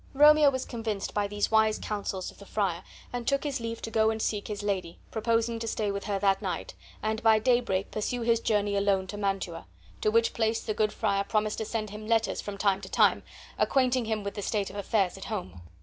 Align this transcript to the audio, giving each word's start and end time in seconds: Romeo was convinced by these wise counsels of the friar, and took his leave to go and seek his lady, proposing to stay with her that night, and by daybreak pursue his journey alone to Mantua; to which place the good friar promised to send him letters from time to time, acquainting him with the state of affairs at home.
Romeo 0.15 0.49
was 0.49 0.65
convinced 0.65 1.13
by 1.13 1.27
these 1.27 1.51
wise 1.51 1.77
counsels 1.77 2.31
of 2.31 2.39
the 2.39 2.45
friar, 2.47 2.83
and 3.13 3.27
took 3.27 3.43
his 3.43 3.59
leave 3.59 3.83
to 3.83 3.91
go 3.91 4.09
and 4.09 4.19
seek 4.19 4.47
his 4.47 4.63
lady, 4.63 4.97
proposing 5.11 5.59
to 5.59 5.67
stay 5.67 5.91
with 5.91 6.05
her 6.05 6.17
that 6.17 6.41
night, 6.41 6.73
and 7.03 7.21
by 7.21 7.37
daybreak 7.37 7.91
pursue 7.91 8.23
his 8.23 8.39
journey 8.39 8.75
alone 8.75 9.05
to 9.05 9.15
Mantua; 9.17 9.67
to 10.01 10.09
which 10.09 10.33
place 10.33 10.59
the 10.63 10.73
good 10.73 10.91
friar 10.91 11.23
promised 11.23 11.59
to 11.59 11.65
send 11.65 11.91
him 11.91 12.07
letters 12.07 12.41
from 12.41 12.57
time 12.57 12.81
to 12.81 12.89
time, 12.89 13.21
acquainting 13.59 14.05
him 14.05 14.23
with 14.23 14.33
the 14.33 14.41
state 14.41 14.71
of 14.71 14.75
affairs 14.75 15.19
at 15.19 15.25
home. 15.25 15.61